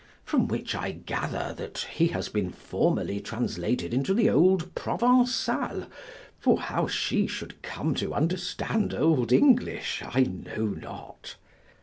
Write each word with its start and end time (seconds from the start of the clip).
From 0.25 0.47
which 0.47 0.73
I 0.73 0.93
gather 0.93 1.53
that 1.57 1.85
he 1.93 2.07
has 2.07 2.27
been 2.27 2.49
formerly 2.49 3.19
translated 3.19 3.93
into 3.93 4.15
the 4.15 4.31
old 4.31 4.73
Provençal 4.73 5.87
(for 6.39 6.59
how 6.59 6.87
she 6.87 7.27
should 7.27 7.61
come 7.61 7.93
to 7.93 8.11
understand 8.15 8.95
old 8.95 9.31
English 9.31 10.01
I 10.03 10.21
know 10.21 10.65
not). 10.69 11.35